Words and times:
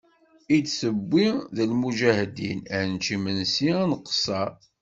I 0.55 0.57
d-tewwi 0.63 1.27
d 1.55 1.57
lmuǧahdin, 1.71 2.59
ad 2.75 2.83
nečč 2.91 3.05
imensi 3.15 3.69
ad 3.81 3.87
nqesser. 3.91 4.51